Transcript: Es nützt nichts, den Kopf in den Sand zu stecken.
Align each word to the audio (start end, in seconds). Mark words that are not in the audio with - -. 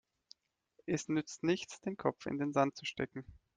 Es 0.87 1.09
nützt 1.09 1.43
nichts, 1.43 1.79
den 1.81 1.95
Kopf 1.95 2.25
in 2.25 2.39
den 2.39 2.53
Sand 2.53 2.75
zu 2.75 2.85
stecken. 2.85 3.23